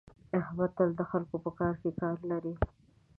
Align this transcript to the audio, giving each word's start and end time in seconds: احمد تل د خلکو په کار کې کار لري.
احمد 0.39 0.69
تل 0.77 0.89
د 0.99 1.01
خلکو 1.11 1.35
په 1.43 1.51
کار 1.59 1.73
کې 1.81 1.89
کار 2.01 2.17
لري. 2.31 2.53